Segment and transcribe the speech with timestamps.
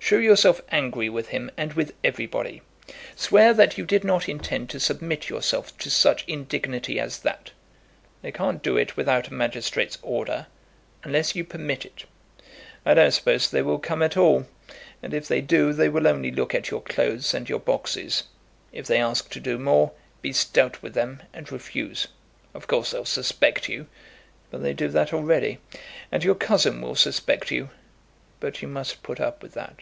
[0.00, 2.60] Show yourself angry with him and with everybody.
[3.16, 7.52] Swear that you did not intend to submit yourself to such indignity as that.
[8.20, 10.46] They can't do it without a magistrate's order,
[11.04, 12.04] unless you permit it.
[12.84, 14.44] I don't suppose they will come at all;
[15.02, 18.24] and if they do they will only look at your clothes and your boxes.
[18.72, 22.08] If they ask to do more, be stout with them and refuse.
[22.52, 23.86] Of course they'll suspect you,
[24.50, 25.60] but they do that already.
[26.12, 27.70] And your cousin will suspect you;
[28.38, 29.80] but you must put up with that.